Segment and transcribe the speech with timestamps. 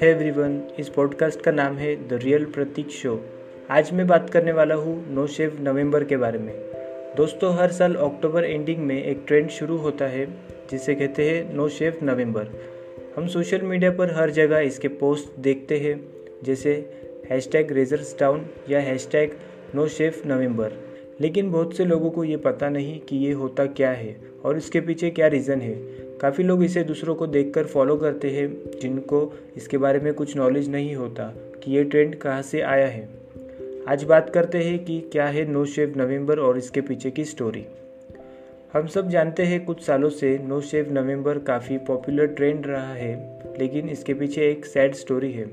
[0.00, 3.24] है एवरीवन इस पॉडकास्ट का नाम है द रियल प्रतीक शो
[3.70, 6.54] आज मैं बात करने वाला हूँ नो शेव नवंबर के बारे में।
[7.16, 10.26] दोस्तों, हर साल अक्टूबर एंडिंग में एक ट्रेंड शुरू होता है,
[10.70, 12.48] जिसे कहते हैं नो शेव नवंबर।
[13.16, 16.08] हम सोशल मीडिया पर हर जगह इसके पोस्ट देखते हैं,
[16.44, 16.72] जैसे
[17.30, 19.36] हैश टैग रेजर्स डाउन या hashtag
[19.74, 20.72] no shave November.
[21.20, 24.80] लेकिन बहुत से लोगों को ये पता नहीं कि ये होता क्या है, और इसके
[24.80, 28.48] पीछे क्या रीज़न है। काफ़ी लोग इसे दूसरों को देखकर फॉलो करते हैं,
[28.80, 31.32] जिनको इसके बारे में कुछ नॉलेज नहीं होता
[31.64, 33.08] कि ये ट्रेंड कहाँ से आया है।
[33.88, 37.64] आज बात करते हैं कि क्या है नो शेव नवंबर और इसके पीछे की स्टोरी
[38.72, 43.14] हम सब जानते हैं कुछ सालों से नो शेव नवंबर काफ़ी पॉपुलर ट्रेंड रहा है,
[43.58, 45.44] लेकिन इसके पीछे एक सैड स्टोरी है।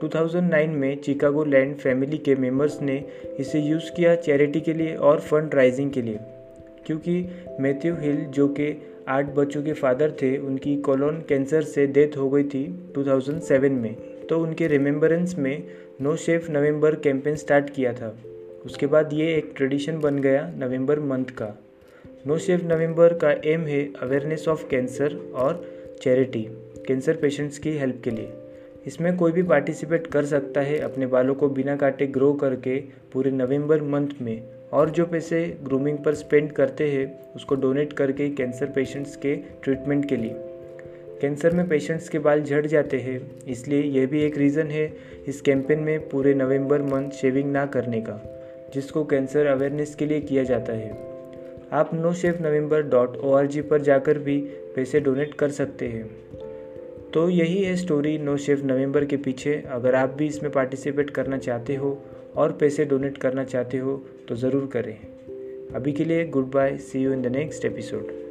[0.00, 3.04] 2009 में चिकागो लैंड फैमिली के मेंबर्स ने
[3.38, 6.18] इसे यूज़ किया चैरिटी के लिए और फंड राइजिंग के लिए।
[6.86, 7.28] क्योंकि
[7.60, 12.30] मैथ्यू हिल, जो कि आठ बच्चों के फादर थे, उनकी कोलोन कैंसर से डेथ हो
[12.30, 13.94] गई थी 2007 में।
[14.28, 15.62] तो उनके रिमेम्बरेंस में
[16.00, 18.18] no shave November campaign start किया था।
[18.64, 21.62] उसके बाद ये एक ट्रेडिशन बन गया नवंबर मंथ का।
[22.26, 25.64] नो शेफ नवंबर का एम है अवेयरनेस ऑफ़ कैंसर और
[26.02, 26.48] चैरिटी
[26.86, 28.32] कैंसर पेशेंट्स की हेल्प के लिए।
[28.86, 32.78] इसमें कोई भी पार्टिसिपेट कर सकता है अपने बालों को बिना काटे ग्रो करके
[33.12, 34.42] पूरे नवंबर मंथ में।
[34.72, 40.08] और जो पैसे ग्रूमिंग पर स्पेंड करते हैं, उसको डोनेट करके कैंसर पेशेंट्स के ट्रीटमेंट
[40.08, 40.34] के लिए।
[41.20, 44.92] कैंसर में पेशेंट्स के बाल झड़ जाते हैं, इसलिए यह भी एक रीज़न है
[45.28, 48.20] इस कैंपेन में पूरे नवंबर मंथ शेविंग ना करने का,
[48.74, 50.90] जिसको कैंसर अवेयरनेस के लिए किया जाता है।
[51.72, 54.40] आप no shave November dot O R G पर जाकर भी
[54.76, 56.10] पैसे डोनेट कर सकते हैं।
[57.14, 61.38] तो यही है स्टोरी नो शेफ नवंबर के पीछे। अगर आप भी इसमें पार्टिसिपेट करना
[61.38, 61.98] चाहते हो
[62.36, 63.96] और पैसे डोनेट करना चाहते हो
[64.28, 64.96] तो ज़रूर करें।
[65.74, 68.29] अभी के लिए goodbye see you in the next episode